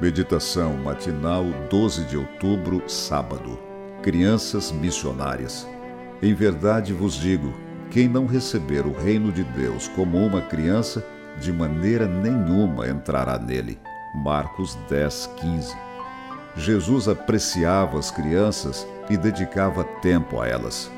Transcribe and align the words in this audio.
Meditação 0.00 0.76
matinal 0.78 1.44
12 1.70 2.04
de 2.06 2.16
outubro, 2.16 2.82
sábado. 2.88 3.58
Crianças 4.02 4.72
missionárias. 4.72 5.68
Em 6.20 6.34
verdade 6.34 6.92
vos 6.92 7.14
digo: 7.14 7.52
quem 7.90 8.08
não 8.08 8.26
receber 8.26 8.84
o 8.84 8.92
reino 8.92 9.30
de 9.30 9.44
Deus 9.44 9.86
como 9.88 10.18
uma 10.18 10.40
criança, 10.40 11.06
de 11.40 11.52
maneira 11.52 12.08
nenhuma 12.08 12.88
entrará 12.88 13.38
nele. 13.38 13.78
Marcos 14.14 14.76
10, 14.88 15.30
15. 15.36 15.76
Jesus 16.56 17.06
apreciava 17.06 17.98
as 17.98 18.10
crianças 18.10 18.86
e 19.08 19.16
dedicava 19.16 19.84
tempo 20.00 20.40
a 20.40 20.48
elas. 20.48 20.90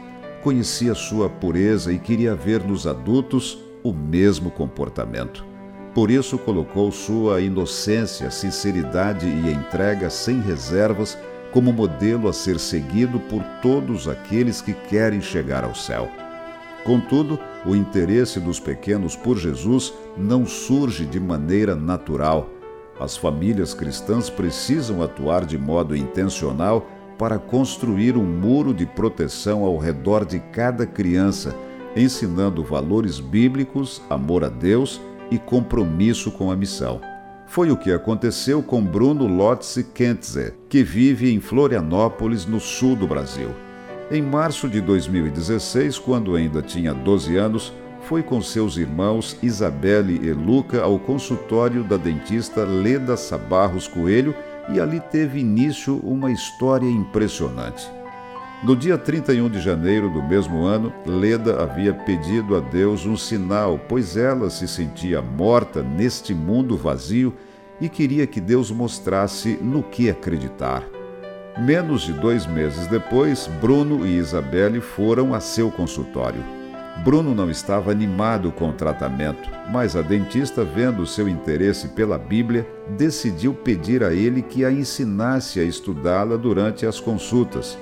Conhecia 0.43 0.95
sua 0.95 1.29
pureza 1.29 1.93
e 1.93 1.99
queria 1.99 2.35
ver 2.35 2.63
nos 2.63 2.87
adultos 2.87 3.59
o 3.83 3.93
mesmo 3.93 4.51
comportamento. 4.51 5.54
Por 5.95 6.11
isso 6.11 6.37
colocou 6.37 6.91
sua 6.91 7.41
inocência, 7.41 8.29
sinceridade 8.29 9.27
e 9.27 9.53
entrega 9.53 10.11
sem 10.11 10.41
reservas 10.41 11.17
como 11.53 11.73
modelo 11.73 12.29
a 12.29 12.33
ser 12.33 12.59
seguido 12.59 13.21
por 13.21 13.41
todos 13.63 14.09
aqueles 14.09 14.61
que 14.61 14.73
querem 14.73 15.23
chegar 15.23 15.63
ao 15.63 15.73
céu. 15.73 16.11
Contudo, 16.83 17.39
o 17.65 17.77
interesse 17.77 18.41
dos 18.41 18.59
pequenos 18.59 19.15
por 19.15 19.39
Jesus 19.39 19.95
não 20.19 20.45
surge 20.45 21.07
de 21.07 21.21
maneira 21.21 21.77
natural. 21.77 22.51
As 22.99 23.17
famílias 23.17 23.73
cristãs 23.73 24.29
precisam 24.29 25.01
atuar 25.01 25.47
de 25.47 25.57
modo 25.57 25.97
intencional 25.97 26.87
para 27.17 27.39
construir 27.39 28.17
um 28.17 28.25
muro 28.25 28.75
de 28.75 28.85
proteção 28.85 29.63
ao 29.63 29.79
redor 29.79 30.25
de 30.25 30.41
cada 30.41 30.85
criança, 30.85 31.55
ensinando 31.97 32.65
valores 32.65 33.21
bíblicos, 33.21 34.03
amor 34.11 34.43
a 34.43 34.49
Deus 34.49 35.01
e 35.01 35.14
compromisso 35.39 36.31
com 36.31 36.51
a 36.51 36.57
missão. 36.57 37.01
Foi 37.47 37.71
o 37.71 37.77
que 37.77 37.93
aconteceu 37.93 38.63
com 38.63 38.83
Bruno 38.83 39.27
Lotze 39.27 39.85
Kentze, 39.85 40.55
que 40.69 40.83
vive 40.83 41.33
em 41.33 41.41
Florianópolis, 41.41 42.47
no 42.47 42.59
sul 42.59 42.97
do 42.97 43.07
Brasil. 43.07 43.51
Em 44.11 44.23
março 44.23 44.69
de 44.69 44.81
2016, 44.81 45.99
quando 45.99 46.35
ainda 46.35 46.61
tinha 46.61 46.93
12 46.93 47.37
anos, 47.37 47.73
foi 48.03 48.23
com 48.23 48.41
seus 48.43 48.77
irmãos 48.77 49.37
Isabelle 49.43 50.21
e 50.23 50.33
Luca 50.33 50.83
ao 50.83 50.99
consultório 50.99 51.83
da 51.83 51.97
dentista 51.97 52.65
Leda 52.65 53.17
Sabarros 53.17 53.89
Coelho 53.89 54.35
e 54.73 54.81
ali 54.81 55.01
teve 55.01 55.41
início 55.41 55.97
uma 55.99 56.31
história 56.31 56.89
impressionante. 56.89 57.91
No 58.65 58.75
dia 58.75 58.97
31 58.97 59.51
de 59.51 59.61
janeiro 59.61 60.09
do 60.09 60.23
mesmo 60.23 60.65
ano, 60.65 60.91
Leda 61.05 61.63
havia 61.63 61.93
pedido 61.93 62.57
a 62.57 62.61
Deus 62.61 63.05
um 63.05 63.15
sinal, 63.15 63.79
pois 63.79 64.17
ela 64.17 64.49
se 64.49 64.67
sentia 64.67 65.21
morta 65.21 65.83
neste 65.83 66.33
mundo 66.33 66.75
vazio 66.75 67.35
e 67.79 67.91
queria 67.91 68.27
que 68.27 68.41
Deus 68.41 68.71
mostrasse 68.71 69.59
no 69.61 69.83
que 69.83 70.09
acreditar. 70.09 70.83
Menos 71.59 72.05
de 72.05 72.15
dois 72.15 72.47
meses 72.47 72.87
depois, 72.87 73.47
Bruno 73.61 74.07
e 74.07 74.17
Isabelle 74.17 74.81
foram 74.81 75.35
a 75.35 75.41
seu 75.41 75.71
consultório. 75.71 76.43
Bruno 77.05 77.35
não 77.35 77.51
estava 77.51 77.91
animado 77.91 78.51
com 78.51 78.71
o 78.71 78.73
tratamento, 78.73 79.47
mas 79.71 79.95
a 79.95 80.01
dentista, 80.01 80.65
vendo 80.65 81.07
seu 81.07 81.29
interesse 81.29 81.89
pela 81.89 82.17
Bíblia, 82.17 82.67
decidiu 82.97 83.53
pedir 83.53 84.03
a 84.03 84.15
ele 84.15 84.41
que 84.41 84.65
a 84.65 84.73
ensinasse 84.73 85.61
a 85.61 85.65
estudá-la 85.65 86.39
durante 86.39 86.87
as 86.87 86.99
consultas. 86.99 87.77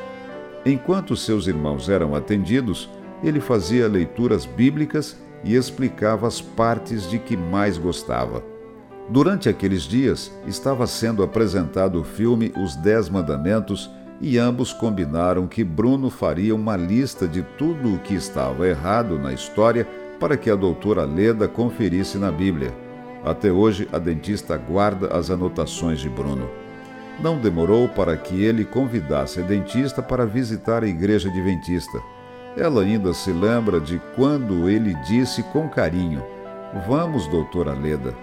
Enquanto 0.65 1.17
seus 1.17 1.47
irmãos 1.47 1.89
eram 1.89 2.15
atendidos, 2.15 2.89
ele 3.23 3.41
fazia 3.41 3.89
leituras 3.89 4.47
bíblicas 4.47 5.17
e 5.45 5.55
explicava 5.55 6.27
as 6.27 6.41
partes 6.41 7.09
de 7.11 7.19
que 7.19 7.37
mais 7.37 7.77
gostava. 7.79 8.43
Durante 9.09 9.49
aqueles 9.49 9.83
dias, 9.83 10.33
estava 10.47 10.87
sendo 10.87 11.23
apresentado 11.23 12.01
o 12.01 12.05
filme 12.05 12.53
Os 12.57 12.77
Dez 12.77 13.09
Mandamentos 13.09 13.91
e 14.21 14.39
ambos 14.39 14.73
combinaram 14.73 15.49
que 15.49 15.65
Bruno 15.65 16.09
faria 16.09 16.55
uma 16.55 16.77
lista 16.77 17.27
de 17.27 17.43
tudo 17.59 17.95
o 17.95 17.99
que 17.99 18.15
estava 18.15 18.69
errado 18.69 19.19
na 19.19 19.33
história 19.33 19.85
para 20.21 20.37
que 20.37 20.49
a 20.49 20.55
doutora 20.55 21.05
Leda 21.05 21.49
conferisse 21.49 22.17
na 22.17 22.31
Bíblia. 22.31 22.73
Até 23.25 23.51
hoje, 23.51 23.89
a 23.93 23.99
dentista 23.99 24.57
guarda 24.57 25.09
as 25.09 25.31
anotações 25.31 25.99
de 25.99 26.09
Bruno. 26.09 26.62
Não 27.21 27.39
demorou 27.39 27.89
para 27.89 28.17
que 28.17 28.43
ele 28.43 28.65
convidasse 28.65 29.41
a 29.41 29.43
dentista 29.43 30.03
para 30.03 30.27
visitar 30.27 30.83
a 30.83 30.89
igreja 30.89 31.29
adventista. 31.29 31.99
Ela 32.57 32.83
ainda 32.83 33.15
se 33.15 33.31
lembra 33.31 33.81
de 33.81 34.01
quando 34.15 34.69
ele 34.69 34.95
disse 35.07 35.43
com 35.45 35.69
carinho: 35.69 36.23
Vamos, 36.87 37.27
doutora 37.27 37.73
Leda. 37.73 38.15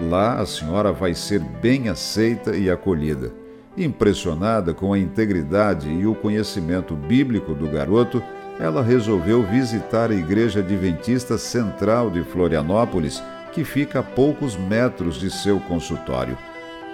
Lá 0.00 0.40
a 0.40 0.46
senhora 0.46 0.92
vai 0.92 1.14
ser 1.14 1.40
bem 1.40 1.88
aceita 1.88 2.56
e 2.56 2.70
acolhida. 2.70 3.32
Impressionada 3.76 4.72
com 4.74 4.92
a 4.92 4.98
integridade 4.98 5.88
e 5.88 6.06
o 6.06 6.14
conhecimento 6.14 6.94
bíblico 6.94 7.54
do 7.54 7.68
garoto, 7.68 8.22
ela 8.58 8.82
resolveu 8.82 9.42
visitar 9.42 10.10
a 10.10 10.14
Igreja 10.14 10.60
Adventista 10.60 11.38
Central 11.38 12.10
de 12.10 12.22
Florianópolis, 12.24 13.22
que 13.52 13.64
fica 13.64 14.00
a 14.00 14.02
poucos 14.02 14.56
metros 14.56 15.18
de 15.18 15.30
seu 15.30 15.60
consultório. 15.60 16.36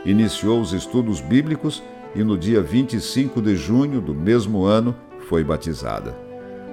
Iniciou 0.05 0.61
os 0.61 0.73
estudos 0.73 1.21
bíblicos 1.21 1.83
e 2.15 2.23
no 2.23 2.37
dia 2.37 2.61
25 2.61 3.41
de 3.41 3.57
junho 3.57 4.01
do 4.01 4.15
mesmo 4.15 4.65
ano 4.65 4.95
foi 5.21 5.43
batizada. 5.43 6.15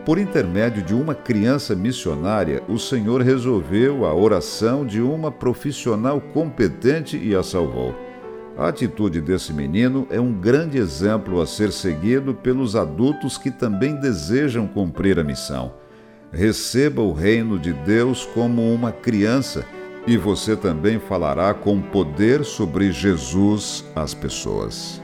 Por 0.05 0.17
intermédio 0.17 0.81
de 0.81 0.93
uma 0.93 1.13
criança 1.13 1.75
missionária, 1.75 2.61
o 2.67 2.77
Senhor 2.77 3.21
resolveu 3.21 4.05
a 4.05 4.13
oração 4.13 4.85
de 4.85 4.99
uma 4.99 5.31
profissional 5.31 6.19
competente 6.19 7.17
e 7.17 7.35
a 7.35 7.43
salvou. 7.43 7.95
A 8.57 8.67
atitude 8.67 9.21
desse 9.21 9.53
menino 9.53 10.05
é 10.09 10.19
um 10.19 10.33
grande 10.33 10.77
exemplo 10.77 11.39
a 11.39 11.45
ser 11.45 11.71
seguido 11.71 12.33
pelos 12.33 12.75
adultos 12.75 13.37
que 13.37 13.49
também 13.49 13.95
desejam 13.95 14.67
cumprir 14.67 15.17
a 15.19 15.23
missão. 15.23 15.73
Receba 16.31 17.01
o 17.01 17.13
reino 17.13 17.57
de 17.57 17.71
Deus 17.71 18.25
como 18.25 18.73
uma 18.73 18.91
criança 18.91 19.65
e 20.07 20.17
você 20.17 20.55
também 20.55 20.99
falará 20.99 21.53
com 21.53 21.81
poder 21.81 22.43
sobre 22.43 22.91
Jesus 22.91 23.85
às 23.95 24.13
pessoas. 24.13 25.01